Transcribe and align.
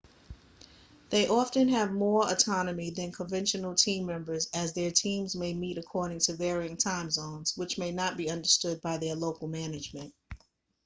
they 1.11 1.27
often 1.27 1.67
have 1.69 1.91
more 1.91 2.27
autonomy 2.27 2.89
than 2.89 3.11
conventional 3.11 3.75
team 3.75 4.07
members 4.07 4.49
as 4.51 4.73
their 4.73 4.89
teams 4.89 5.35
may 5.35 5.53
meet 5.53 5.77
according 5.77 6.17
to 6.17 6.33
varying 6.33 6.75
time 6.75 7.11
zones 7.11 7.55
which 7.55 7.77
may 7.77 7.91
not 7.91 8.17
be 8.17 8.27
understood 8.27 8.81
by 8.81 8.97
their 8.97 9.13
local 9.15 9.47
management 9.47 10.11